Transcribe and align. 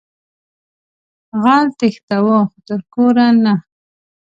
غل 1.41 1.65
تېښتوه 1.79 2.37
خو 2.49 2.57
تر 2.67 2.79
کوره 2.93 3.27
نه 3.43 3.53